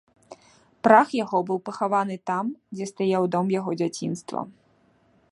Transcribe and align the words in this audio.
Прах 0.85 1.11
яго 1.23 1.41
быў 1.49 1.59
пахаваны 1.67 2.15
там, 2.29 2.45
дзе 2.77 2.85
стаяў 2.93 3.27
дом 3.35 3.53
яго 3.59 3.71
дзяцінства. 3.83 4.39